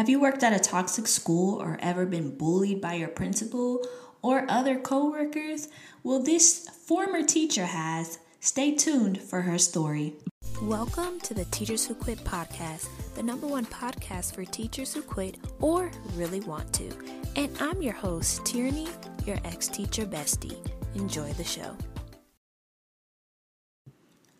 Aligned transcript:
Have 0.00 0.08
you 0.08 0.18
worked 0.18 0.42
at 0.42 0.54
a 0.54 0.58
toxic 0.58 1.06
school 1.06 1.60
or 1.60 1.76
ever 1.82 2.06
been 2.06 2.34
bullied 2.34 2.80
by 2.80 2.94
your 2.94 3.08
principal 3.08 3.86
or 4.22 4.46
other 4.50 4.78
coworkers? 4.78 5.68
Well, 6.02 6.22
this 6.22 6.70
former 6.70 7.22
teacher 7.22 7.66
has. 7.66 8.18
Stay 8.40 8.74
tuned 8.74 9.20
for 9.20 9.42
her 9.42 9.58
story. 9.58 10.14
Welcome 10.62 11.20
to 11.20 11.34
the 11.34 11.44
Teachers 11.44 11.86
Who 11.86 11.94
Quit 11.94 12.24
podcast, 12.24 12.88
the 13.14 13.22
number 13.22 13.46
one 13.46 13.66
podcast 13.66 14.34
for 14.34 14.46
teachers 14.46 14.94
who 14.94 15.02
quit 15.02 15.36
or 15.60 15.90
really 16.14 16.40
want 16.40 16.72
to. 16.76 16.90
And 17.36 17.54
I'm 17.60 17.82
your 17.82 17.92
host, 17.92 18.42
Tierraney, 18.44 18.88
your 19.26 19.36
ex 19.44 19.68
teacher 19.68 20.06
bestie. 20.06 20.56
Enjoy 20.94 21.30
the 21.34 21.44
show. 21.44 21.76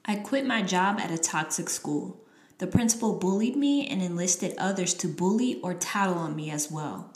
I 0.06 0.16
quit 0.16 0.46
my 0.46 0.62
job 0.62 1.00
at 1.00 1.10
a 1.10 1.18
toxic 1.18 1.68
school. 1.68 2.24
The 2.60 2.66
principal 2.66 3.14
bullied 3.14 3.56
me 3.56 3.86
and 3.86 4.02
enlisted 4.02 4.54
others 4.58 4.92
to 4.94 5.08
bully 5.08 5.58
or 5.62 5.72
tattle 5.72 6.18
on 6.18 6.36
me 6.36 6.50
as 6.50 6.70
well. 6.70 7.10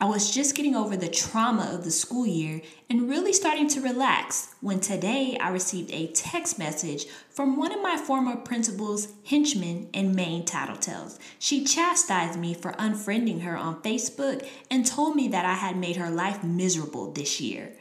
I 0.00 0.04
was 0.04 0.32
just 0.32 0.54
getting 0.54 0.76
over 0.76 0.96
the 0.96 1.08
trauma 1.08 1.68
of 1.74 1.82
the 1.82 1.90
school 1.90 2.24
year 2.24 2.60
and 2.88 3.08
really 3.08 3.32
starting 3.32 3.66
to 3.70 3.80
relax 3.80 4.54
when 4.60 4.78
today 4.78 5.36
I 5.40 5.50
received 5.50 5.90
a 5.90 6.12
text 6.12 6.60
message 6.60 7.06
from 7.28 7.56
one 7.56 7.72
of 7.72 7.82
my 7.82 7.96
former 7.96 8.36
principal's 8.36 9.08
henchmen 9.24 9.88
and 9.92 10.14
main 10.14 10.44
tattletales. 10.44 11.18
She 11.40 11.64
chastised 11.64 12.38
me 12.38 12.54
for 12.54 12.70
unfriending 12.74 13.42
her 13.42 13.56
on 13.56 13.82
Facebook 13.82 14.48
and 14.70 14.86
told 14.86 15.16
me 15.16 15.26
that 15.26 15.44
I 15.44 15.54
had 15.54 15.76
made 15.76 15.96
her 15.96 16.10
life 16.10 16.44
miserable 16.44 17.10
this 17.10 17.40
year. 17.40 17.72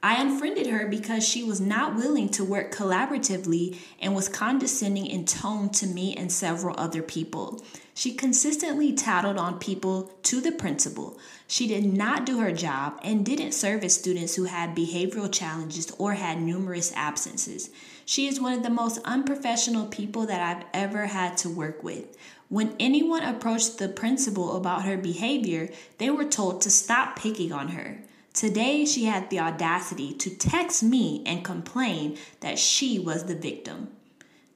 I 0.00 0.22
unfriended 0.22 0.68
her 0.68 0.86
because 0.86 1.26
she 1.26 1.42
was 1.42 1.60
not 1.60 1.96
willing 1.96 2.28
to 2.30 2.44
work 2.44 2.72
collaboratively 2.72 3.76
and 4.00 4.14
was 4.14 4.28
condescending 4.28 5.06
in 5.06 5.24
tone 5.24 5.70
to 5.70 5.88
me 5.88 6.14
and 6.14 6.30
several 6.30 6.78
other 6.78 7.02
people. 7.02 7.64
She 7.94 8.14
consistently 8.14 8.92
tattled 8.92 9.38
on 9.38 9.58
people 9.58 10.12
to 10.22 10.40
the 10.40 10.52
principal. 10.52 11.18
She 11.48 11.66
did 11.66 11.84
not 11.84 12.24
do 12.24 12.38
her 12.38 12.52
job 12.52 13.00
and 13.02 13.26
didn't 13.26 13.52
service 13.52 13.96
students 13.96 14.36
who 14.36 14.44
had 14.44 14.76
behavioral 14.76 15.32
challenges 15.32 15.90
or 15.98 16.14
had 16.14 16.40
numerous 16.40 16.92
absences. 16.94 17.70
She 18.04 18.28
is 18.28 18.40
one 18.40 18.52
of 18.52 18.62
the 18.62 18.70
most 18.70 19.00
unprofessional 19.04 19.86
people 19.86 20.26
that 20.26 20.40
I've 20.40 20.64
ever 20.72 21.06
had 21.06 21.36
to 21.38 21.48
work 21.48 21.82
with. 21.82 22.16
When 22.48 22.76
anyone 22.78 23.24
approached 23.24 23.78
the 23.78 23.88
principal 23.88 24.56
about 24.56 24.84
her 24.84 24.96
behavior, 24.96 25.68
they 25.98 26.08
were 26.08 26.24
told 26.24 26.60
to 26.62 26.70
stop 26.70 27.18
picking 27.18 27.50
on 27.50 27.70
her. 27.70 27.98
Today, 28.38 28.84
she 28.84 29.06
had 29.06 29.30
the 29.30 29.40
audacity 29.40 30.12
to 30.12 30.30
text 30.30 30.80
me 30.84 31.24
and 31.26 31.44
complain 31.44 32.16
that 32.38 32.56
she 32.56 32.96
was 32.96 33.24
the 33.24 33.34
victim. 33.34 33.88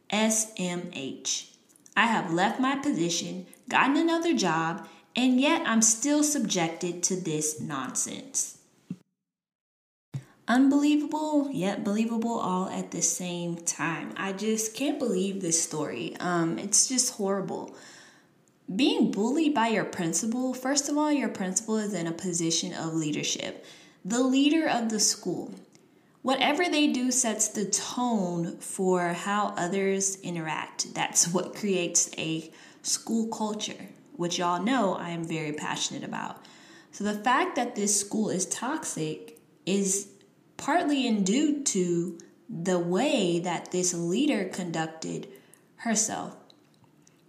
SMH. 0.09 1.49
I 1.97 2.07
have 2.07 2.33
left 2.33 2.61
my 2.61 2.77
position, 2.77 3.45
gotten 3.69 3.97
another 3.97 4.35
job, 4.35 4.87
and 5.17 5.41
yet 5.41 5.67
I'm 5.67 5.83
still 5.83 6.23
subjected 6.23 7.03
to 7.03 7.17
this 7.17 7.61
nonsense. 7.61 8.59
Unbelievable, 10.47 11.51
yet 11.51 11.83
believable 11.83 12.39
all 12.39 12.69
at 12.69 12.93
the 12.93 13.03
same 13.03 13.57
time. 13.57 14.13
I 14.17 14.33
just 14.33 14.77
can't 14.77 15.01
believe 15.01 15.43
this 15.43 15.61
story. 15.61 16.17
Um, 16.21 16.57
it's 16.57 16.87
just 16.87 17.15
horrible 17.15 17.75
being 18.75 19.11
bullied 19.11 19.55
by 19.55 19.69
your 19.69 19.85
principal, 19.85 20.55
first 20.55 20.89
of 20.89 20.97
all, 20.97 21.13
your 21.13 21.29
principal 21.29 21.77
is 21.77 21.95
in 21.95 22.07
a 22.07 22.13
position 22.13 22.73
of 22.73 22.95
leadership, 22.95 23.65
the 24.05 24.23
leader 24.23 24.69
of 24.69 24.89
the 24.89 25.01
school. 25.01 25.55
Whatever 26.23 26.69
they 26.69 26.87
do 26.87 27.11
sets 27.11 27.49
the 27.49 27.65
tone 27.65 28.57
for 28.59 29.09
how 29.09 29.55
others 29.57 30.17
interact. 30.21 30.95
That's 30.95 31.29
what 31.29 31.57
creates 31.57 32.11
a 32.17 32.53
school 32.83 33.27
culture, 33.27 33.89
which 34.15 34.39
y'all 34.39 34.63
know 34.63 34.95
I 34.95 35.11
am 35.11 35.25
very 35.25 35.53
passionate 35.53 36.05
about. 36.05 36.45
So 36.93 37.05
the 37.05 37.15
fact 37.15 37.57
that 37.57 37.75
this 37.75 37.99
school 37.99 38.31
is 38.31 38.47
toxic 38.47 39.41
is 39.67 40.09
partly 40.57 41.07
in 41.07 41.25
due 41.25 41.63
to 41.65 42.19
the 42.49 42.79
way 42.79 43.41
that 43.41 43.73
this 43.73 43.95
leader 43.95 44.45
conducted 44.45 45.27
herself 45.77 46.37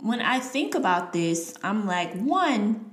when 0.04 0.22
I 0.22 0.40
think 0.40 0.76
about 0.76 1.14
this, 1.14 1.56
I'm 1.64 1.88
like, 1.88 2.14
one, 2.14 2.92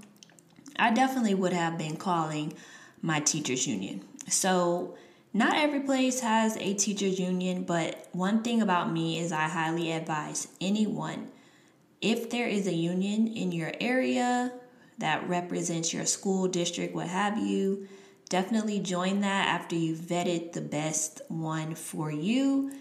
I 0.79 0.91
definitely 0.93 1.35
would 1.35 1.53
have 1.53 1.77
been 1.77 1.97
calling 1.97 2.55
my 3.03 3.21
teachers 3.21 3.67
union. 3.67 4.05
So, 4.29 4.97
not 5.33 5.57
every 5.57 5.81
place 5.81 6.21
has 6.21 6.57
a 6.57 6.75
teachers 6.75 7.21
union, 7.21 7.65
but 7.65 8.09
one 8.13 8.43
thing 8.43 8.63
about 8.63 8.93
me 8.93 9.19
is 9.19 9.31
I 9.31 9.49
highly 9.49 9.93
advise 9.93 10.49
anyone 10.61 11.31
if 12.01 12.31
there 12.31 12.47
is 12.47 12.67
a 12.67 12.73
union 12.73 13.29
in 13.29 13.53
your 13.53 13.73
area 13.81 14.53
that 14.99 15.29
represents 15.29 15.93
your 15.93 16.07
school 16.07 16.49
district, 16.49 16.95
what 16.95 17.09
have 17.09 17.39
you, 17.39 17.89
definitely 18.29 18.79
join 18.79 19.21
that 19.21 19.49
after 19.49 19.77
you've 19.77 19.99
vetted 19.99 20.53
the 20.53 20.61
best 20.61 21.21
one 21.29 21.75
for 21.75 22.11
you 22.11 22.73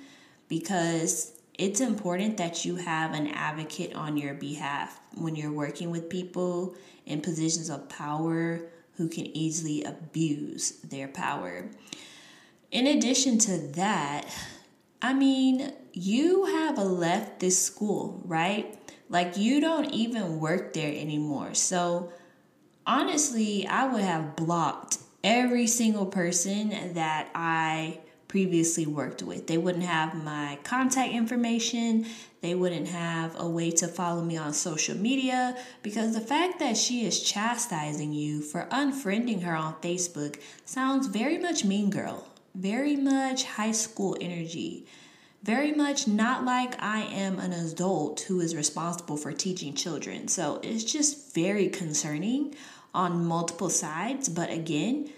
because 0.47 1.38
it's 1.59 1.81
important 1.81 2.37
that 2.37 2.63
you 2.63 2.77
have 2.77 3.13
an 3.13 3.27
advocate 3.27 3.93
on 3.93 4.15
your 4.15 4.33
behalf 4.33 4.97
when 5.15 5.35
you're 5.35 5.51
working 5.51 5.91
with 5.91 6.09
people 6.09 6.73
in 7.05 7.19
positions 7.19 7.69
of 7.69 7.89
power 7.89 8.61
who 8.95 9.09
can 9.09 9.27
easily 9.35 9.83
abuse 9.83 10.71
their 10.79 11.09
power. 11.09 11.69
In 12.71 12.87
addition 12.87 13.39
to 13.39 13.57
that, 13.73 14.33
I 15.01 15.13
mean, 15.13 15.73
you 15.91 16.45
have 16.45 16.77
left 16.77 17.41
this 17.41 17.61
school, 17.61 18.21
right? 18.23 18.79
Like, 19.09 19.35
you 19.35 19.59
don't 19.59 19.91
even 19.91 20.39
work 20.39 20.71
there 20.71 20.93
anymore. 20.93 21.55
So, 21.55 22.13
honestly, 22.87 23.67
I 23.67 23.85
would 23.85 24.03
have 24.03 24.37
blocked 24.37 24.99
every 25.25 25.67
single 25.67 26.05
person 26.05 26.93
that 26.93 27.29
I 27.35 27.99
previously 28.29 28.85
worked 28.85 29.21
with. 29.21 29.47
They 29.47 29.57
wouldn't 29.57 29.83
have 29.83 30.13
my 30.23 30.59
contact 30.63 31.11
information, 31.11 32.05
they 32.41 32.55
wouldn't 32.55 32.87
have 32.87 33.37
a 33.37 33.49
way 33.49 33.71
to 33.71 33.87
follow 33.87 34.21
me 34.23 34.37
on 34.37 34.53
social 34.53 34.95
media 34.95 35.57
because 35.83 36.13
the 36.13 36.21
fact 36.21 36.59
that 36.59 36.77
she 36.77 37.05
is 37.05 37.21
chastising 37.21 38.13
you 38.13 38.41
for 38.41 38.67
unfriending 38.71 39.41
her 39.43 39.55
on 39.55 39.73
Facebook 39.81 40.39
sounds 40.63 41.07
very 41.07 41.37
much 41.37 41.65
mean 41.65 41.89
girl, 41.89 42.29
very 42.55 42.95
much 42.95 43.43
high 43.43 43.73
school 43.73 44.15
energy. 44.21 44.85
Very 45.41 45.71
much 45.71 46.05
not 46.05 46.43
like 46.43 46.81
I 46.83 46.99
am 46.99 47.39
an 47.39 47.53
adult 47.53 48.19
who 48.21 48.41
is 48.41 48.57
responsible 48.57 49.15
for 49.15 49.31
teaching 49.31 49.73
children. 49.73 50.27
So 50.27 50.59
it's 50.61 50.83
just 50.83 51.33
very 51.33 51.69
concerning 51.69 52.55
on 52.93 53.25
multiple 53.25 53.69
sides. 53.69 54.27
But 54.27 54.51
again, 54.51 55.09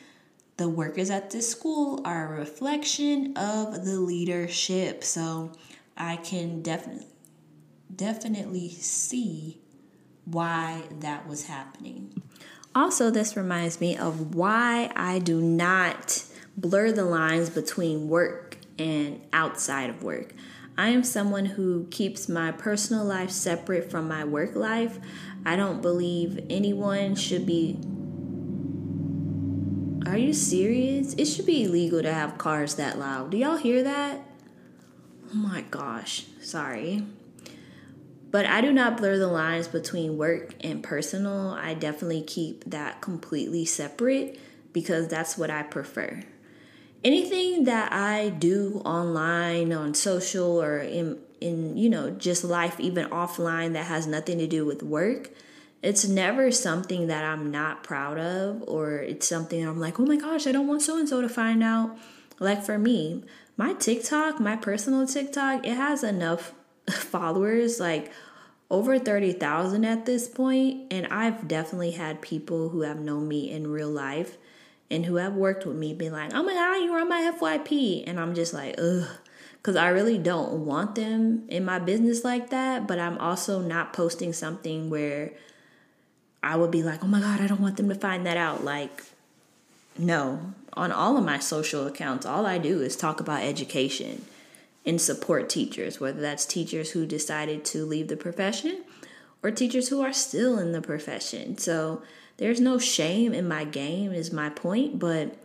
the 0.58 0.70
workers 0.70 1.10
at 1.10 1.32
this 1.32 1.50
school 1.50 2.02
are 2.06 2.34
a 2.34 2.40
reflection 2.40 3.36
of 3.38 3.86
the 3.86 4.00
leadership. 4.00 5.04
So 5.04 5.54
I 5.98 6.18
can 6.18 6.62
definitely 6.62 7.08
definitely 7.96 8.70
see 8.70 9.60
why 10.26 10.84
that 11.00 11.28
was 11.28 11.48
happening. 11.48 12.22
Also, 12.74 13.10
this 13.10 13.36
reminds 13.36 13.82
me 13.82 13.98
of 13.98 14.34
why 14.34 14.92
I 14.96 15.20
do 15.20 15.42
not 15.42 16.24
blur 16.56 16.92
the 16.92 17.04
lines 17.04 17.50
between 17.50 18.08
work 18.08 18.58
and 18.80 19.22
outside 19.34 19.90
of 19.90 20.04
work. 20.04 20.34
I 20.78 20.90
am 20.90 21.04
someone 21.04 21.46
who 21.46 21.86
keeps 21.92 22.30
my 22.30 22.52
personal 22.52 23.04
life 23.04 23.30
separate 23.30 23.92
from 23.92 24.08
my 24.08 24.24
work 24.24 24.56
life. 24.56 25.00
I 25.46 25.56
don't 25.56 25.82
believe 25.82 26.46
anyone 26.50 27.16
should 27.16 27.46
be 27.46 27.78
are 30.12 30.18
you 30.18 30.34
serious? 30.34 31.14
It 31.14 31.26
should 31.26 31.46
be 31.46 31.64
illegal 31.64 32.02
to 32.02 32.14
have 32.14 32.38
cars 32.38 32.76
that 32.76 33.00
loud. 33.00 33.32
Do 33.32 33.38
y'all 33.38 33.56
hear 33.56 33.82
that? 33.84 34.20
Oh 35.32 35.36
my 35.36 35.62
gosh. 35.62 36.26
Sorry. 36.42 37.06
But 38.30 38.46
I 38.46 38.60
do 38.60 38.74
not 38.74 38.98
blur 38.98 39.18
the 39.18 39.28
lines 39.28 39.70
between 39.70 40.18
work 40.18 40.54
and 40.60 40.84
personal. 40.84 41.52
I 41.52 41.76
definitely 41.76 42.24
keep 42.24 42.66
that 42.66 43.00
completely 43.00 43.64
separate 43.64 44.38
because 44.74 45.08
that's 45.08 45.38
what 45.38 45.50
I 45.50 45.64
prefer. 45.64 46.24
Anything 47.06 47.64
that 47.64 47.94
I 47.94 48.30
do 48.30 48.82
online, 48.84 49.72
on 49.72 49.94
social, 49.94 50.62
or 50.62 50.80
in, 50.80 51.20
in 51.40 51.78
you 51.78 51.90
know, 51.90 52.10
just 52.12 52.44
life, 52.44 52.78
even 52.82 53.08
offline, 53.12 53.74
that 53.74 53.86
has 53.86 54.08
nothing 54.08 54.40
to 54.40 54.48
do 54.48 54.66
with 54.66 54.84
work, 54.84 55.32
it's 55.82 56.08
never 56.08 56.52
something 56.52 57.08
that 57.08 57.24
I'm 57.24 57.50
not 57.50 57.84
proud 57.84 58.20
of, 58.20 58.64
or 58.68 58.98
it's 58.98 59.28
something 59.28 59.66
I'm 59.66 59.80
like, 59.80 60.00
oh 60.00 60.06
my 60.06 60.18
gosh, 60.18 60.46
I 60.48 60.52
don't 60.52 60.68
want 60.68 60.82
so 60.82 60.98
and 60.98 61.10
so 61.10 61.22
to 61.22 61.30
find 61.30 61.64
out. 61.64 61.98
Like 62.40 62.64
for 62.64 62.78
me, 62.78 63.24
my 63.58 63.74
TikTok, 63.74 64.40
my 64.40 64.56
personal 64.56 65.08
TikTok, 65.08 65.66
it 65.66 65.76
has 65.76 66.04
enough 66.04 66.54
followers, 66.90 67.80
like 67.80 68.12
over 68.70 68.98
30,000 68.98 69.84
at 69.84 70.06
this 70.06 70.28
point, 70.28 70.92
and 70.92 71.08
I've 71.08 71.48
definitely 71.48 71.92
had 71.92 72.22
people 72.22 72.70
who 72.70 72.82
have 72.82 73.00
known 73.00 73.28
me 73.28 73.52
in 73.52 73.72
real 73.72 73.90
life 73.90 74.38
and 74.92 75.06
who 75.06 75.16
have 75.16 75.34
worked 75.34 75.66
with 75.66 75.78
me 75.78 75.94
be 75.94 76.10
like, 76.10 76.34
oh 76.34 76.44
my 76.44 76.54
god, 76.54 76.76
you 76.76 76.92
were 76.92 77.00
on 77.00 77.10
my 77.10 77.32
FYP. 77.40 78.04
And 78.06 78.20
I'm 78.20 78.36
just 78.36 78.54
like, 78.54 78.76
ugh. 78.78 79.08
Because 79.56 79.76
I 79.76 79.90
really 79.90 80.18
don't 80.18 80.66
want 80.66 80.96
them 80.96 81.46
in 81.48 81.64
my 81.64 81.80
business 81.80 82.24
like 82.26 82.50
that, 82.50 82.88
but 82.88 83.00
I'm 83.00 83.18
also 83.20 83.62
not 83.62 83.94
posting 83.94 84.34
something 84.34 84.90
where 84.90 85.34
I 86.44 86.56
would 86.56 86.72
be 86.72 86.84
like, 86.84 87.04
oh 87.04 87.08
my 87.08 87.20
God, 87.20 87.42
I 87.42 87.48
don't 87.48 87.62
want 87.62 87.78
them 87.78 87.90
to 87.90 87.96
find 87.96 88.26
that 88.26 88.38
out. 88.38 88.64
Like, 88.64 89.04
no. 89.98 90.54
On 90.74 90.92
all 90.92 91.18
of 91.18 91.26
my 91.26 91.40
social 91.40 91.86
accounts, 91.86 92.26
all 92.26 92.46
I 92.46 92.58
do 92.58 92.82
is 92.82 92.96
talk 92.96 93.20
about 93.20 93.44
education 93.44 94.26
and 94.86 95.00
support 95.00 95.50
teachers, 95.50 96.00
whether 96.00 96.22
that's 96.22 96.46
teachers 96.46 96.92
who 96.92 97.06
decided 97.06 97.64
to 97.66 97.86
leave 97.86 98.08
the 98.08 98.18
profession 98.18 98.84
or 99.44 99.52
teachers 99.52 99.90
who 99.90 100.02
are 100.02 100.14
still 100.14 100.58
in 100.58 100.72
the 100.72 100.82
profession. 100.82 101.58
So 101.58 102.02
there's 102.38 102.60
no 102.60 102.80
shame 102.80 103.34
in 103.34 103.48
my 103.48 103.66
game, 103.66 104.12
is 104.12 104.32
my 104.32 104.50
point, 104.50 104.98
but 104.98 105.36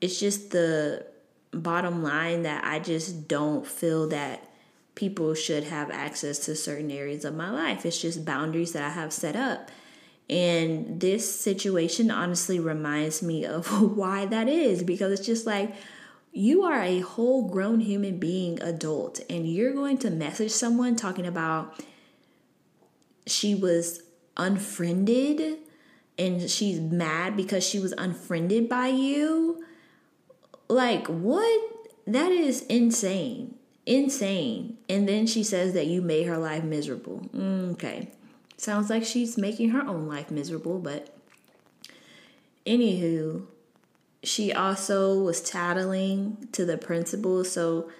it's 0.00 0.18
just 0.18 0.50
the 0.50 1.06
bottom 1.50 2.02
line 2.02 2.42
that 2.42 2.64
I 2.64 2.78
just 2.78 3.28
don't 3.28 3.66
feel 3.66 4.08
that 4.08 4.48
people 4.94 5.34
should 5.34 5.64
have 5.64 5.90
access 5.90 6.38
to 6.40 6.54
certain 6.56 6.90
areas 6.90 7.24
of 7.24 7.34
my 7.34 7.50
life. 7.50 7.84
It's 7.84 8.00
just 8.00 8.24
boundaries 8.24 8.72
that 8.72 8.82
I 8.82 8.90
have 8.90 9.12
set 9.12 9.36
up. 9.36 9.70
And 10.28 11.00
this 11.00 11.40
situation 11.40 12.10
honestly 12.10 12.58
reminds 12.58 13.22
me 13.22 13.44
of 13.44 13.66
why 13.96 14.26
that 14.26 14.48
is 14.48 14.82
because 14.82 15.12
it's 15.18 15.26
just 15.26 15.46
like 15.46 15.74
you 16.32 16.64
are 16.64 16.82
a 16.82 17.00
whole 17.00 17.48
grown 17.48 17.80
human 17.80 18.18
being 18.18 18.60
adult 18.60 19.20
and 19.30 19.48
you're 19.48 19.72
going 19.72 19.98
to 19.98 20.10
message 20.10 20.50
someone 20.50 20.94
talking 20.94 21.26
about 21.26 21.80
she 23.26 23.54
was 23.54 24.02
unfriended 24.36 25.58
and 26.18 26.50
she's 26.50 26.80
mad 26.80 27.36
because 27.36 27.66
she 27.66 27.78
was 27.78 27.92
unfriended 27.96 28.68
by 28.68 28.88
you. 28.88 29.64
Like, 30.68 31.06
what? 31.06 31.62
That 32.06 32.32
is 32.32 32.62
insane. 32.62 33.56
Insane. 33.84 34.78
And 34.88 35.08
then 35.08 35.26
she 35.26 35.42
says 35.42 35.74
that 35.74 35.86
you 35.86 36.02
made 36.02 36.26
her 36.26 36.38
life 36.38 36.64
miserable. 36.64 37.28
Mm, 37.34 37.72
okay. 37.72 38.10
Sounds 38.56 38.88
like 38.88 39.04
she's 39.04 39.36
making 39.36 39.70
her 39.70 39.86
own 39.86 40.06
life 40.06 40.30
miserable, 40.30 40.78
but 40.78 41.14
anywho, 42.66 43.46
she 44.22 44.52
also 44.52 45.18
was 45.22 45.40
tattling 45.40 46.48
to 46.52 46.64
the 46.64 46.78
principal. 46.78 47.44
So, 47.44 47.90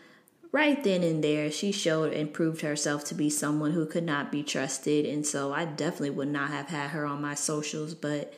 right 0.52 0.82
then 0.82 1.02
and 1.02 1.22
there, 1.22 1.50
she 1.50 1.72
showed 1.72 2.12
and 2.12 2.32
proved 2.32 2.62
herself 2.62 3.04
to 3.04 3.14
be 3.14 3.28
someone 3.28 3.72
who 3.72 3.86
could 3.86 4.04
not 4.04 4.32
be 4.32 4.42
trusted. 4.42 5.04
And 5.04 5.26
so, 5.26 5.52
I 5.52 5.66
definitely 5.66 6.10
would 6.10 6.28
not 6.28 6.50
have 6.50 6.68
had 6.68 6.90
her 6.90 7.04
on 7.04 7.20
my 7.20 7.34
socials. 7.34 7.94
But, 7.94 8.32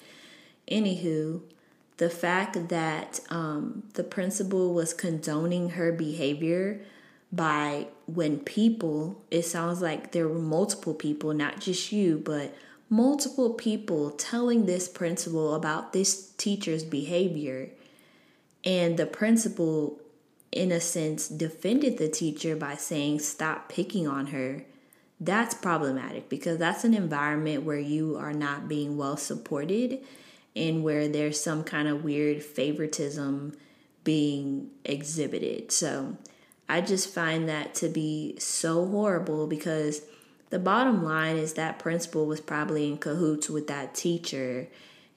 anywho, 0.70 1.40
the 1.98 2.10
fact 2.10 2.68
that 2.68 3.20
um, 3.30 3.84
the 3.94 4.04
principal 4.04 4.74
was 4.74 4.92
condoning 4.92 5.70
her 5.70 5.92
behavior 5.92 6.80
by 7.30 7.86
when 8.06 8.38
people, 8.38 9.22
it 9.30 9.42
sounds 9.42 9.82
like 9.82 10.12
there 10.12 10.28
were 10.28 10.38
multiple 10.38 10.94
people, 10.94 11.34
not 11.34 11.60
just 11.60 11.92
you, 11.92 12.20
but 12.24 12.54
multiple 12.88 13.52
people 13.52 14.10
telling 14.10 14.66
this 14.66 14.88
principal 14.88 15.54
about 15.54 15.92
this 15.92 16.30
teacher's 16.38 16.84
behavior. 16.84 17.70
And 18.64 18.96
the 18.96 19.06
principal, 19.06 20.00
in 20.50 20.72
a 20.72 20.80
sense, 20.80 21.28
defended 21.28 21.98
the 21.98 22.08
teacher 22.08 22.56
by 22.56 22.74
saying, 22.74 23.20
Stop 23.20 23.68
picking 23.68 24.08
on 24.08 24.28
her. 24.28 24.64
That's 25.20 25.54
problematic 25.54 26.28
because 26.28 26.58
that's 26.58 26.84
an 26.84 26.94
environment 26.94 27.64
where 27.64 27.78
you 27.78 28.16
are 28.16 28.32
not 28.32 28.68
being 28.68 28.96
well 28.96 29.16
supported 29.16 29.98
and 30.54 30.82
where 30.82 31.08
there's 31.08 31.40
some 31.40 31.64
kind 31.64 31.88
of 31.88 32.04
weird 32.04 32.42
favoritism 32.42 33.56
being 34.04 34.70
exhibited. 34.84 35.72
So, 35.72 36.16
I 36.68 36.80
just 36.80 37.12
find 37.12 37.48
that 37.48 37.74
to 37.76 37.88
be 37.88 38.36
so 38.38 38.86
horrible 38.86 39.46
because 39.46 40.02
the 40.50 40.58
bottom 40.58 41.02
line 41.02 41.36
is 41.36 41.54
that 41.54 41.78
principal 41.78 42.26
was 42.26 42.40
probably 42.40 42.88
in 42.88 42.98
cahoots 42.98 43.48
with 43.48 43.66
that 43.68 43.94
teacher. 43.94 44.68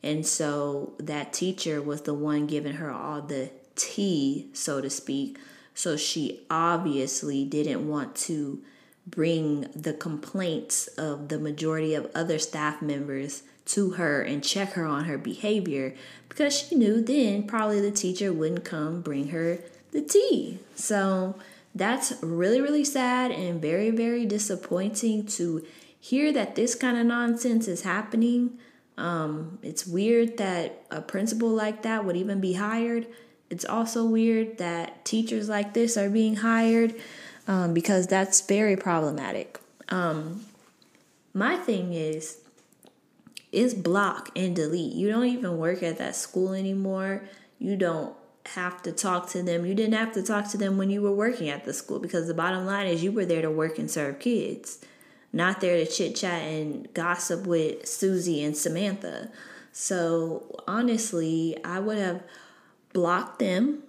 And 0.04 0.26
so 0.26 0.94
that 0.98 1.34
teacher 1.34 1.82
was 1.82 2.02
the 2.02 2.14
one 2.14 2.48
giving 2.48 2.74
her 2.74 2.92
all 2.92 3.22
the 3.22 3.52
tea, 3.76 4.50
so 4.54 4.82
to 4.82 4.90
speak. 4.90 5.38
So 5.74 5.98
she 5.98 6.42
obviously 6.50 7.46
didn't 7.46 7.88
want 7.88 8.16
to 8.18 8.62
bring 9.06 9.62
the 9.76 9.94
complaints 9.94 10.88
of 10.88 11.30
the 11.30 11.40
majority 11.40 11.96
of 11.96 12.12
other 12.14 12.40
staff 12.40 12.82
members 12.82 13.44
to 13.66 13.92
her 13.92 14.22
and 14.22 14.44
check 14.44 14.74
her 14.74 14.86
on 14.86 15.06
her 15.06 15.18
behavior 15.18 15.96
because 16.30 16.58
she 16.58 16.76
knew 16.76 17.02
then 17.02 17.44
probably 17.44 17.80
the 17.80 17.92
teacher 17.92 18.34
wouldn't 18.34 18.66
come 18.66 19.02
bring 19.02 19.30
her 19.30 19.60
the 19.92 20.02
tea. 20.02 20.60
So 20.76 21.36
that's 21.74 22.14
really, 22.22 22.62
really 22.62 22.84
sad 22.84 23.32
and 23.32 23.62
very, 23.62 23.90
very 23.90 24.26
disappointing 24.26 25.26
to 25.28 25.66
hear 26.00 26.32
that 26.34 26.56
this 26.56 26.76
kind 26.76 26.98
of 26.98 27.06
nonsense 27.06 27.68
is 27.68 27.84
happening. 27.84 28.58
Um, 28.98 29.60
it's 29.62 29.86
weird 29.88 30.38
that 30.38 30.84
a 30.92 31.02
principal 31.02 31.50
like 31.50 31.84
that 31.84 32.06
would 32.06 32.18
even 32.18 32.42
be 32.42 32.54
hired. 32.54 33.08
It's 33.50 33.66
also 33.66 34.06
weird 34.06 34.58
that 34.58 35.06
teachers 35.06 35.50
like 35.50 35.74
this 35.74 35.98
are 35.98 36.10
being 36.10 36.38
hired 36.38 36.96
um, 37.48 37.74
because 37.74 38.08
that's 38.08 38.42
very 38.42 38.76
problematic. 38.76 39.60
Um, 39.90 40.46
my 41.34 41.58
thing 41.58 41.94
is, 41.94 42.40
is 43.52 43.74
block 43.74 44.30
and 44.36 44.56
delete. 44.56 44.94
You 44.94 45.10
don't 45.10 45.26
even 45.26 45.58
work 45.58 45.84
at 45.84 45.98
that 45.98 46.16
school 46.16 46.54
anymore. 46.54 47.24
You 47.60 47.76
don't 47.76 48.16
have 48.48 48.82
to 48.84 48.92
talk 48.92 49.30
to 49.30 49.44
them. 49.44 49.66
You 49.66 49.76
didn't 49.76 49.94
have 49.94 50.14
to 50.14 50.24
talk 50.24 50.50
to 50.50 50.58
them 50.58 50.78
when 50.78 50.90
you 50.90 51.02
were 51.02 51.12
working 51.12 51.50
at 51.50 51.66
the 51.66 51.74
school 51.74 52.00
because 52.00 52.28
the 52.28 52.34
bottom 52.34 52.66
line 52.66 52.88
is 52.88 53.04
you 53.04 53.12
were 53.12 53.26
there 53.26 53.42
to 53.42 53.52
work 53.52 53.78
and 53.78 53.90
serve 53.90 54.20
kids, 54.20 54.80
not 55.32 55.62
there 55.62 55.78
to 55.78 55.90
chit 55.90 56.16
chat 56.16 56.42
and 56.44 56.92
gossip 56.94 57.46
with 57.46 57.88
Susie 57.88 58.44
and 58.44 58.56
Samantha. 58.56 59.30
So 59.72 60.64
honestly, 60.68 61.58
I 61.64 61.80
would 61.80 61.98
have 61.98 62.24
blocked 62.94 63.40
them, 63.40 63.84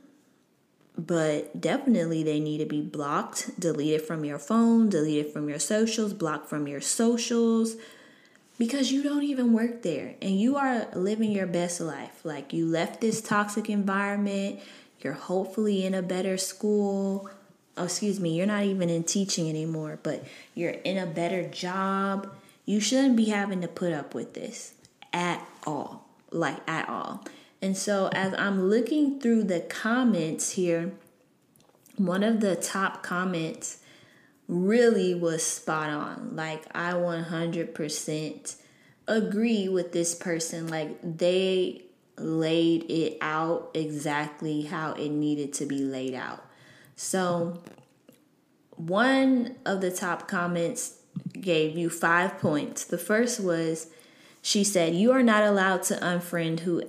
but 0.96 1.60
definitely 1.60 2.22
they 2.22 2.38
need 2.38 2.58
to 2.58 2.66
be 2.66 2.80
blocked, 2.80 3.58
deleted 3.58 4.02
from 4.02 4.24
your 4.24 4.38
phone, 4.38 4.88
deleted 4.88 5.32
from 5.32 5.48
your 5.48 5.58
socials, 5.58 6.12
blocked 6.12 6.48
from 6.48 6.68
your 6.68 6.80
socials 6.80 7.76
because 8.58 8.92
you 8.92 9.02
don't 9.02 9.22
even 9.22 9.52
work 9.52 9.82
there 9.82 10.14
and 10.20 10.38
you 10.38 10.56
are 10.56 10.86
living 10.94 11.32
your 11.32 11.46
best 11.46 11.80
life. 11.80 12.20
Like 12.24 12.52
you 12.52 12.66
left 12.66 13.00
this 13.00 13.20
toxic 13.20 13.68
environment, 13.70 14.60
you're 15.00 15.14
hopefully 15.14 15.84
in 15.84 15.94
a 15.94 16.02
better 16.02 16.36
school. 16.36 17.30
Oh, 17.76 17.84
excuse 17.84 18.20
me, 18.20 18.36
you're 18.36 18.46
not 18.46 18.64
even 18.64 18.90
in 18.90 19.04
teaching 19.04 19.48
anymore, 19.48 19.98
but 20.02 20.24
you're 20.54 20.70
in 20.70 20.98
a 20.98 21.06
better 21.06 21.48
job. 21.48 22.32
You 22.66 22.80
shouldn't 22.80 23.16
be 23.16 23.26
having 23.26 23.60
to 23.62 23.68
put 23.68 23.92
up 23.92 24.14
with 24.14 24.34
this 24.34 24.74
at 25.12 25.46
all. 25.66 26.06
Like, 26.30 26.58
at 26.68 26.88
all. 26.88 27.24
And 27.60 27.76
so, 27.76 28.08
as 28.12 28.34
I'm 28.34 28.68
looking 28.68 29.20
through 29.20 29.44
the 29.44 29.60
comments 29.60 30.52
here, 30.52 30.92
one 31.96 32.22
of 32.22 32.40
the 32.40 32.56
top 32.56 33.02
comments 33.02 33.81
really 34.52 35.14
was 35.14 35.42
spot 35.42 35.90
on. 35.90 36.36
Like 36.36 36.64
I 36.74 36.92
100% 36.92 38.56
agree 39.08 39.68
with 39.68 39.92
this 39.92 40.14
person. 40.14 40.68
Like 40.68 40.98
they 41.02 41.86
laid 42.18 42.90
it 42.90 43.16
out 43.20 43.70
exactly 43.74 44.62
how 44.62 44.92
it 44.92 45.08
needed 45.08 45.52
to 45.54 45.66
be 45.66 45.78
laid 45.78 46.14
out. 46.14 46.44
So 46.94 47.62
one 48.76 49.56
of 49.64 49.80
the 49.80 49.90
top 49.90 50.28
comments 50.28 50.98
gave 51.32 51.76
you 51.76 51.88
5 51.88 52.38
points. 52.38 52.84
The 52.84 52.98
first 52.98 53.40
was 53.40 53.88
she 54.42 54.64
said 54.64 54.94
you 54.94 55.12
are 55.12 55.22
not 55.22 55.44
allowed 55.44 55.82
to 55.84 55.94
unfriend 55.96 56.60
who 56.60 56.82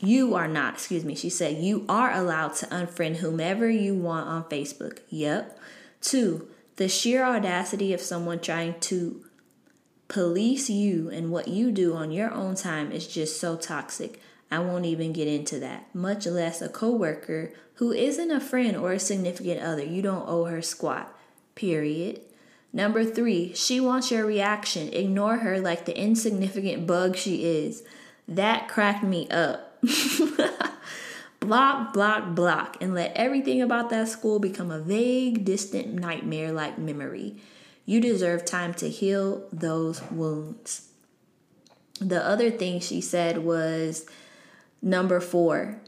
you 0.00 0.34
are 0.34 0.46
not, 0.46 0.74
excuse 0.74 1.04
me. 1.04 1.14
She 1.16 1.30
said 1.30 1.56
you 1.56 1.84
are 1.88 2.12
allowed 2.12 2.54
to 2.56 2.66
unfriend 2.66 3.16
whomever 3.16 3.68
you 3.68 3.94
want 3.94 4.28
on 4.28 4.44
Facebook. 4.44 5.00
Yep. 5.08 5.58
2 6.02 6.48
the 6.78 6.88
sheer 6.88 7.24
audacity 7.24 7.92
of 7.92 8.00
someone 8.00 8.38
trying 8.38 8.78
to 8.78 9.24
police 10.06 10.70
you 10.70 11.10
and 11.10 11.30
what 11.30 11.48
you 11.48 11.72
do 11.72 11.94
on 11.94 12.12
your 12.12 12.32
own 12.32 12.54
time 12.54 12.92
is 12.92 13.06
just 13.08 13.40
so 13.40 13.56
toxic. 13.56 14.20
I 14.48 14.60
won't 14.60 14.86
even 14.86 15.12
get 15.12 15.26
into 15.26 15.58
that, 15.58 15.92
much 15.92 16.24
less 16.24 16.62
a 16.62 16.68
coworker 16.68 17.52
who 17.74 17.92
isn't 17.92 18.30
a 18.30 18.40
friend 18.40 18.76
or 18.76 18.92
a 18.92 19.00
significant 19.00 19.60
other. 19.60 19.84
You 19.84 20.02
don't 20.02 20.28
owe 20.28 20.44
her 20.44 20.62
squat. 20.62 21.12
Period. 21.56 22.20
Number 22.72 23.04
three, 23.04 23.52
she 23.54 23.80
wants 23.80 24.12
your 24.12 24.24
reaction. 24.24 24.92
Ignore 24.92 25.38
her 25.38 25.58
like 25.58 25.84
the 25.84 25.98
insignificant 25.98 26.86
bug 26.86 27.16
she 27.16 27.44
is. 27.44 27.82
That 28.28 28.68
cracked 28.68 29.02
me 29.02 29.28
up. 29.30 29.82
block, 31.40 31.92
block, 31.92 32.34
block, 32.34 32.76
and 32.80 32.94
let 32.94 33.12
everything 33.14 33.62
about 33.62 33.90
that 33.90 34.08
school 34.08 34.38
become 34.38 34.70
a 34.70 34.80
vague, 34.80 35.44
distant 35.44 35.94
nightmare 35.94 36.52
like 36.52 36.78
memory. 36.78 37.36
You 37.84 38.00
deserve 38.00 38.44
time 38.44 38.74
to 38.74 38.88
heal 38.88 39.46
those 39.52 40.02
wounds. 40.10 40.88
The 42.00 42.24
other 42.24 42.50
thing 42.50 42.80
she 42.80 43.00
said 43.00 43.38
was 43.38 44.06
number 44.82 45.20
four. 45.20 45.80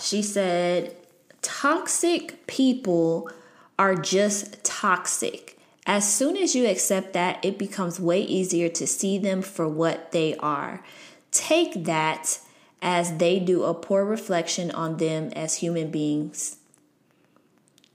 She 0.00 0.22
said, 0.22 0.96
Toxic 1.42 2.46
people 2.46 3.30
are 3.78 3.94
just 3.94 4.62
toxic. 4.64 5.58
As 5.86 6.10
soon 6.10 6.36
as 6.36 6.54
you 6.54 6.66
accept 6.66 7.12
that, 7.12 7.44
it 7.44 7.58
becomes 7.58 8.00
way 8.00 8.22
easier 8.22 8.70
to 8.70 8.86
see 8.86 9.18
them 9.18 9.42
for 9.42 9.68
what 9.68 10.12
they 10.12 10.34
are. 10.36 10.82
Take 11.30 11.84
that 11.84 12.38
as 12.84 13.16
they 13.16 13.40
do 13.40 13.64
a 13.64 13.72
poor 13.72 14.04
reflection 14.04 14.70
on 14.70 14.98
them 14.98 15.32
as 15.34 15.56
human 15.56 15.90
beings. 15.90 16.58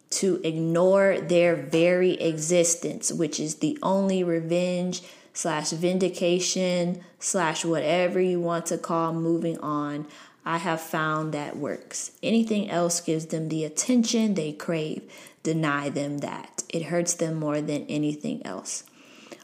To 0.09 0.41
ignore 0.43 1.19
their 1.21 1.55
very 1.55 2.13
existence, 2.13 3.11
which 3.11 3.39
is 3.39 3.55
the 3.55 3.77
only 3.83 4.23
revenge 4.23 5.03
slash 5.31 5.69
vindication 5.69 7.01
slash 7.19 7.63
whatever 7.63 8.19
you 8.19 8.41
want 8.41 8.65
to 8.65 8.79
call 8.79 9.13
moving 9.13 9.59
on. 9.59 10.07
I 10.43 10.57
have 10.57 10.81
found 10.81 11.33
that 11.33 11.57
works. 11.57 12.11
Anything 12.23 12.71
else 12.71 12.99
gives 12.99 13.27
them 13.27 13.49
the 13.49 13.63
attention 13.63 14.33
they 14.33 14.53
crave. 14.53 15.03
Deny 15.43 15.89
them 15.89 16.17
that. 16.19 16.63
It 16.69 16.85
hurts 16.85 17.13
them 17.13 17.35
more 17.35 17.61
than 17.61 17.85
anything 17.85 18.43
else. 18.43 18.83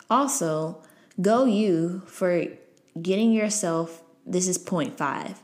Also, 0.10 0.82
go 1.22 1.46
you 1.46 2.02
for 2.08 2.48
getting 3.00 3.32
yourself, 3.32 4.02
this 4.26 4.48
is 4.48 4.58
point 4.58 4.98
five, 4.98 5.42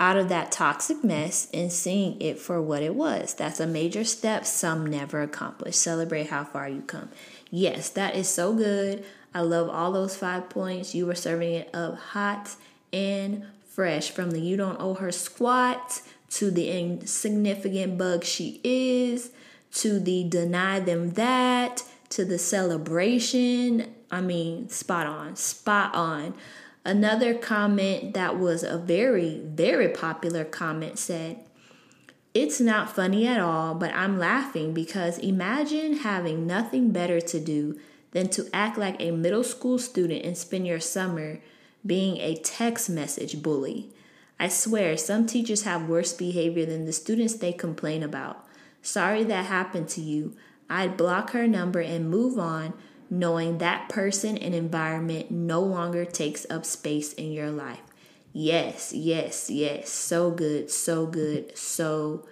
out 0.00 0.16
of 0.16 0.28
that 0.28 0.52
toxic 0.52 1.02
mess 1.02 1.48
and 1.52 1.72
seeing 1.72 2.20
it 2.20 2.38
for 2.38 2.60
what 2.62 2.82
it 2.82 2.94
was. 2.94 3.34
That's 3.34 3.60
a 3.60 3.66
major 3.66 4.04
step 4.04 4.46
some 4.46 4.86
never 4.86 5.22
accomplish. 5.22 5.76
Celebrate 5.76 6.28
how 6.28 6.44
far 6.44 6.68
you 6.68 6.82
come. 6.82 7.08
Yes, 7.50 7.88
that 7.90 8.14
is 8.14 8.28
so 8.28 8.52
good. 8.52 9.04
I 9.34 9.40
love 9.40 9.68
all 9.68 9.92
those 9.92 10.16
five 10.16 10.48
points. 10.48 10.94
You 10.94 11.06
were 11.06 11.14
serving 11.14 11.54
it 11.54 11.70
up 11.74 11.98
hot 11.98 12.56
and 12.92 13.44
fresh 13.68 14.10
from 14.10 14.30
the 14.32 14.40
you 14.40 14.56
don't 14.56 14.80
owe 14.80 14.94
her 14.94 15.12
squat 15.12 16.02
to 16.30 16.50
the 16.50 16.70
insignificant 16.70 17.96
bug 17.96 18.24
she 18.24 18.60
is 18.64 19.30
to 19.72 20.00
the 20.00 20.24
deny 20.24 20.80
them 20.80 21.10
that 21.10 21.84
to 22.10 22.24
the 22.24 22.38
celebration. 22.38 23.94
I 24.10 24.20
mean, 24.20 24.68
spot 24.68 25.06
on, 25.06 25.36
spot 25.36 25.94
on. 25.94 26.34
Another 26.84 27.34
comment 27.34 28.14
that 28.14 28.38
was 28.38 28.62
a 28.62 28.78
very, 28.78 29.40
very 29.44 29.88
popular 29.88 30.44
comment 30.44 30.98
said, 30.98 31.38
It's 32.34 32.60
not 32.60 32.94
funny 32.94 33.26
at 33.26 33.40
all, 33.40 33.74
but 33.74 33.92
I'm 33.94 34.18
laughing 34.18 34.72
because 34.72 35.18
imagine 35.18 35.98
having 35.98 36.46
nothing 36.46 36.90
better 36.90 37.20
to 37.20 37.40
do 37.40 37.78
than 38.12 38.28
to 38.28 38.48
act 38.52 38.78
like 38.78 38.96
a 39.00 39.10
middle 39.10 39.44
school 39.44 39.78
student 39.78 40.24
and 40.24 40.36
spend 40.36 40.66
your 40.66 40.80
summer 40.80 41.40
being 41.84 42.16
a 42.18 42.36
text 42.36 42.88
message 42.88 43.42
bully. 43.42 43.90
I 44.40 44.48
swear, 44.48 44.96
some 44.96 45.26
teachers 45.26 45.62
have 45.62 45.88
worse 45.88 46.12
behavior 46.12 46.64
than 46.64 46.84
the 46.84 46.92
students 46.92 47.34
they 47.34 47.52
complain 47.52 48.02
about. 48.02 48.46
Sorry 48.82 49.24
that 49.24 49.46
happened 49.46 49.88
to 49.90 50.00
you. 50.00 50.36
I'd 50.70 50.96
block 50.96 51.30
her 51.30 51.48
number 51.48 51.80
and 51.80 52.10
move 52.10 52.38
on, 52.38 52.74
knowing 53.10 53.58
that 53.58 53.88
person 53.88 54.36
and 54.38 54.54
environment 54.54 55.30
no 55.30 55.60
longer 55.60 56.04
takes 56.04 56.46
up 56.50 56.64
space 56.64 57.12
in 57.14 57.32
your 57.32 57.50
life. 57.50 57.80
Yes, 58.32 58.92
yes, 58.92 59.50
yes. 59.50 59.90
So 59.90 60.30
good, 60.30 60.70
so 60.70 61.06
good, 61.06 61.56
so 61.56 62.26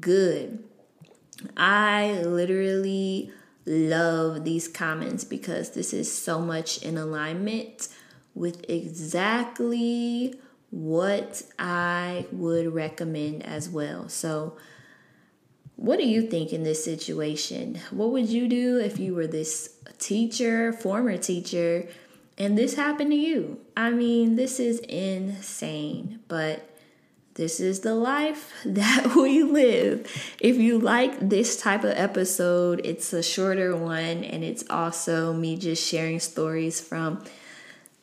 good. 0.00 0.64
I 1.56 2.22
literally 2.22 3.30
love 3.64 4.44
these 4.44 4.68
comments 4.68 5.24
because 5.24 5.70
this 5.70 5.92
is 5.92 6.12
so 6.12 6.40
much 6.40 6.82
in 6.82 6.96
alignment 6.96 7.88
with 8.34 8.64
exactly 8.68 10.34
what 10.70 11.42
I 11.58 12.26
would 12.32 12.74
recommend 12.74 13.44
as 13.44 13.68
well. 13.68 14.08
So, 14.08 14.56
what 15.76 15.98
do 15.98 16.06
you 16.06 16.22
think 16.22 16.52
in 16.52 16.62
this 16.62 16.84
situation? 16.84 17.80
What 17.90 18.10
would 18.10 18.28
you 18.28 18.48
do 18.48 18.78
if 18.78 18.98
you 18.98 19.14
were 19.14 19.26
this 19.26 19.76
teacher, 19.98 20.72
former 20.72 21.16
teacher, 21.18 21.86
and 22.38 22.56
this 22.56 22.74
happened 22.74 23.10
to 23.10 23.16
you? 23.16 23.60
I 23.76 23.90
mean, 23.90 24.36
this 24.36 24.58
is 24.58 24.78
insane, 24.80 26.20
but 26.28 26.76
this 27.34 27.60
is 27.60 27.80
the 27.80 27.94
life 27.94 28.52
that 28.64 29.14
we 29.16 29.42
live. 29.42 30.10
If 30.40 30.56
you 30.56 30.78
like 30.78 31.28
this 31.28 31.60
type 31.60 31.84
of 31.84 31.90
episode, 31.90 32.80
it's 32.84 33.12
a 33.12 33.22
shorter 33.22 33.76
one, 33.76 34.24
and 34.24 34.42
it's 34.42 34.64
also 34.70 35.34
me 35.34 35.56
just 35.56 35.86
sharing 35.86 36.20
stories 36.20 36.80
from 36.80 37.22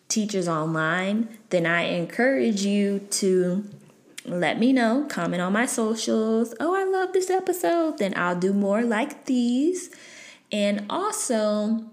teachers 0.10 0.48
online, 0.48 1.40
then 1.50 1.66
I 1.66 1.86
encourage 1.96 2.64
you 2.64 3.00
to 3.00 3.68
let 4.26 4.60
me 4.60 4.72
know, 4.74 5.06
comment 5.10 5.42
on 5.42 5.54
my 5.54 5.66
socials. 5.66 6.54
Oh, 6.60 6.76
I 6.76 6.84
love 6.84 7.14
this 7.14 7.30
episode. 7.30 7.98
Then 7.98 8.14
I'll 8.16 8.40
do 8.40 8.54
more 8.54 8.84
like 8.84 9.26
these. 9.26 9.90
And 10.52 10.86
also, 10.90 11.86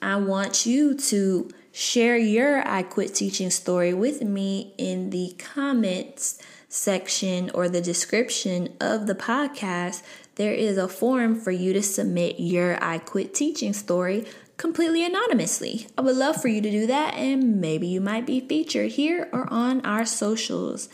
I 0.00 0.16
want 0.16 0.66
you 0.66 0.96
to 0.96 1.50
share 1.72 2.16
your 2.16 2.66
I 2.66 2.82
quit 2.82 3.14
teaching 3.14 3.50
story 3.50 3.94
with 3.94 4.22
me 4.22 4.74
in 4.76 5.10
the 5.10 5.34
comments 5.38 6.42
section 6.68 7.50
or 7.50 7.68
the 7.68 7.80
description 7.80 8.74
of 8.80 9.06
the 9.06 9.14
podcast. 9.14 10.02
There 10.36 10.54
is 10.54 10.78
a 10.78 10.88
form 10.88 11.38
for 11.38 11.50
you 11.50 11.72
to 11.74 11.82
submit 11.82 12.40
your 12.40 12.82
I 12.82 12.98
quit 12.98 13.34
teaching 13.34 13.72
story 13.74 14.26
completely 14.56 15.04
anonymously. 15.04 15.86
I 15.98 16.00
would 16.02 16.16
love 16.16 16.40
for 16.40 16.48
you 16.48 16.60
to 16.60 16.70
do 16.70 16.86
that, 16.86 17.14
and 17.14 17.60
maybe 17.60 17.86
you 17.86 18.00
might 18.00 18.26
be 18.26 18.40
featured 18.40 18.92
here 18.92 19.28
or 19.32 19.52
on 19.52 19.84
our 19.84 20.06
socials. 20.06 20.88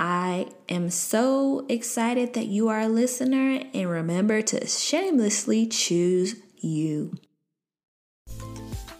I 0.00 0.46
am 0.68 0.90
so 0.90 1.66
excited 1.68 2.34
that 2.34 2.46
you 2.46 2.68
are 2.68 2.82
a 2.82 2.88
listener, 2.88 3.64
and 3.74 3.90
remember 3.90 4.40
to 4.42 4.64
shamelessly 4.64 5.66
choose 5.66 6.36
you. 6.56 7.14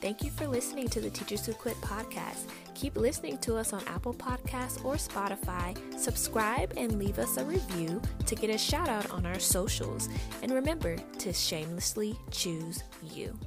Thank 0.00 0.24
you 0.24 0.30
for 0.32 0.48
listening 0.48 0.88
to 0.88 1.00
the 1.00 1.10
Teachers 1.10 1.46
Who 1.46 1.52
Quit 1.52 1.76
podcast. 1.76 2.48
Keep 2.74 2.96
listening 2.96 3.38
to 3.38 3.56
us 3.56 3.72
on 3.72 3.82
Apple 3.86 4.14
Podcasts 4.14 4.84
or 4.84 4.94
Spotify. 4.94 5.76
Subscribe 5.96 6.72
and 6.76 6.98
leave 6.98 7.20
us 7.20 7.36
a 7.36 7.44
review 7.44 8.02
to 8.26 8.34
get 8.34 8.50
a 8.50 8.58
shout 8.58 8.88
out 8.88 9.08
on 9.10 9.24
our 9.24 9.38
socials. 9.38 10.08
And 10.42 10.52
remember 10.52 10.96
to 11.18 11.32
shamelessly 11.32 12.16
choose 12.32 12.82
you. 13.14 13.38